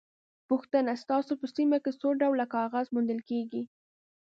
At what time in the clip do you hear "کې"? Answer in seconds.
1.83-1.91